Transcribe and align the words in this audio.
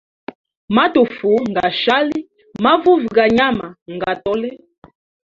Matufu 0.75 1.31
ngashali, 1.51 2.19
mavuvi 2.63 3.07
ga 3.15 3.25
nyama 3.35 3.67
nga 3.95 4.11
tole. 4.23 4.49